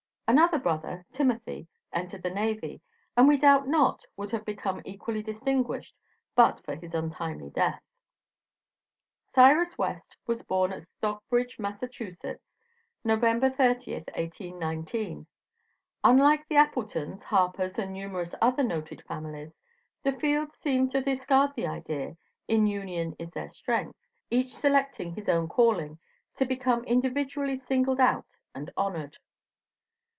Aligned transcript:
Another 0.27 0.59
brother, 0.59 1.05
Timothy, 1.11 1.67
entered 1.91 2.23
the 2.23 2.29
navy, 2.29 2.79
and 3.17 3.27
we 3.27 3.37
doubt 3.37 3.67
not 3.67 4.05
would 4.15 4.31
have 4.31 4.45
become 4.45 4.81
equally 4.85 5.21
distinguished 5.21 5.93
but 6.37 6.63
for 6.63 6.73
his 6.73 6.95
untimely 6.95 7.49
death. 7.49 7.81
Cyrus 9.35 9.77
West, 9.77 10.15
was 10.25 10.41
born 10.41 10.71
at 10.71 10.83
Stockbridge, 10.83 11.59
Massachusetts, 11.59 12.49
November 13.03 13.49
30th, 13.49 14.07
1819. 14.15 15.27
Unlike 16.01 16.47
the 16.47 16.55
Appletons, 16.55 17.23
Harpers 17.25 17.77
and 17.77 17.91
numerous 17.91 18.33
other 18.41 18.63
noted 18.63 19.03
families, 19.03 19.59
the 20.01 20.13
Fields 20.13 20.57
seemed 20.61 20.91
to 20.91 21.01
discard 21.01 21.53
the 21.57 21.67
idea 21.67 22.15
"in 22.47 22.67
union 22.67 23.17
is 23.19 23.29
there 23.31 23.49
strength," 23.49 23.99
each 24.29 24.55
selecting 24.55 25.13
his 25.13 25.27
own 25.27 25.49
calling, 25.49 25.99
to 26.37 26.45
become 26.45 26.85
individually 26.85 27.57
singled 27.57 27.99
out 27.99 28.37
and 28.55 28.71
honored. 28.77 29.17